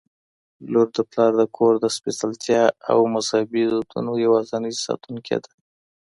لور 0.71 0.87
د 0.95 0.97
پلار 1.11 1.31
د 1.39 1.43
کور 1.57 1.73
د 1.79 1.85
سپیڅلتیا 1.95 2.63
او 2.91 2.99
مذهبي 3.15 3.63
دودونو 3.71 4.11
یوازینۍ 4.25 4.73
ساتونکي 4.85 5.37
ده 5.43 5.51